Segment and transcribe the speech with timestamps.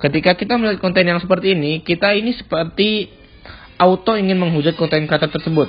[0.00, 3.12] Ketika kita melihat konten yang seperti ini, kita ini seperti
[3.76, 5.68] auto ingin menghujat konten kata tersebut.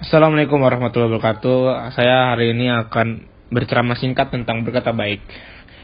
[0.00, 1.92] Assalamualaikum warahmatullahi wabarakatuh.
[1.92, 5.20] Saya hari ini akan berceramah singkat tentang berkata baik.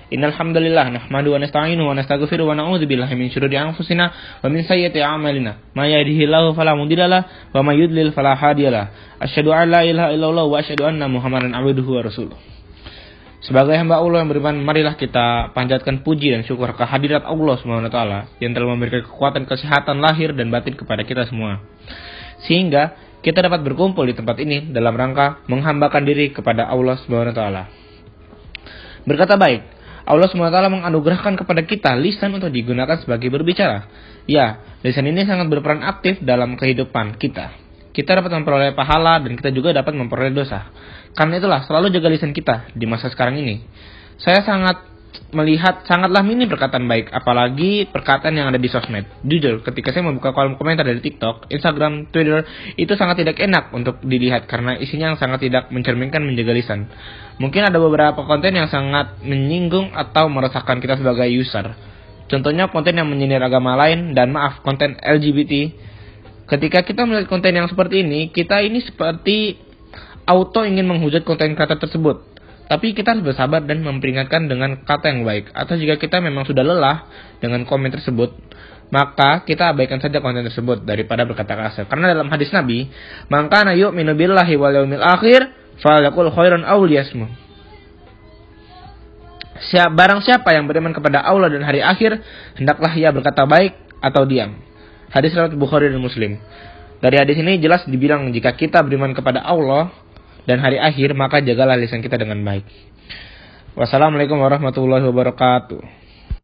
[0.06, 4.62] Innal hamdalillah nahmadu wa nasta'inu wa nastaghfiru wa na'udzu billahi min syururi anfusina wa min
[4.62, 5.58] sayyiati a'malina.
[5.74, 9.18] May yahdihillahu fala mudhillalah wa may yudlil fala hadiyalah.
[9.18, 12.38] Asyhadu an la ilaha illallah wa asyhadu anna Muhammadan abduhu wa rasuluh.
[13.42, 17.98] Sebagai hamba Allah yang beriman, marilah kita panjatkan puji dan syukur kehadirat Allah SWT
[18.42, 21.62] yang telah memberikan kekuatan kesehatan lahir dan batin kepada kita semua.
[22.46, 27.42] Sehingga kita dapat berkumpul di tempat ini dalam rangka menghambakan diri kepada Allah SWT.
[29.06, 29.75] Berkata baik,
[30.06, 33.90] Allah SWT menganugerahkan kepada kita lisan untuk digunakan sebagai berbicara.
[34.30, 37.58] Ya, lisan ini sangat berperan aktif dalam kehidupan kita.
[37.90, 40.70] Kita dapat memperoleh pahala dan kita juga dapat memperoleh dosa.
[41.18, 43.66] Karena itulah selalu jaga lisan kita di masa sekarang ini.
[44.22, 44.95] Saya sangat
[45.34, 49.04] melihat sangatlah minim perkataan baik, apalagi perkataan yang ada di sosmed.
[49.26, 52.46] Jujur, ketika saya membuka kolom komentar dari TikTok, Instagram, Twitter,
[52.78, 56.88] itu sangat tidak enak untuk dilihat karena isinya yang sangat tidak mencerminkan menjaga lisan.
[57.42, 61.74] Mungkin ada beberapa konten yang sangat menyinggung atau meresahkan kita sebagai user.
[62.26, 65.84] Contohnya konten yang menyindir agama lain dan maaf, konten LGBT.
[66.46, 69.58] Ketika kita melihat konten yang seperti ini, kita ini seperti
[70.26, 72.35] auto ingin menghujat konten kata tersebut
[72.66, 75.54] tapi kita harus bersabar dan memperingatkan dengan kata yang baik.
[75.54, 77.06] Atau jika kita memang sudah lelah
[77.38, 78.34] dengan komen tersebut,
[78.90, 81.86] maka kita abaikan saja konten tersebut daripada berkata kasar.
[81.86, 82.90] Karena dalam hadis Nabi,
[83.30, 85.46] maka na yu'minu billahi wal yaumil akhir
[85.78, 87.30] falyakul khairan aw liyasmu.
[89.56, 92.20] Siap, barang siapa yang beriman kepada Allah dan hari akhir,
[92.60, 93.72] hendaklah ia berkata baik
[94.04, 94.58] atau diam.
[95.08, 96.36] Hadis riwayat Bukhari dan Muslim.
[97.00, 99.92] Dari hadis ini jelas dibilang jika kita beriman kepada Allah,
[100.46, 102.64] dan hari akhir, maka jagalah lisan kita dengan baik.
[103.76, 106.05] Wassalamualaikum warahmatullahi wabarakatuh.